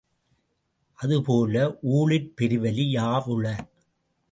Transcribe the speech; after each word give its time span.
அதுபோல, 0.99 1.77
ஊழிற் 1.83 2.33
பெருவலி 2.37 2.85
யாவுள? 2.91 3.45